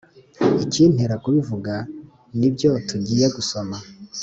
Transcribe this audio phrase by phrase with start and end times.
[0.65, 1.73] ikintera kubivuga
[2.37, 3.77] ni ibyo tugiye gusoma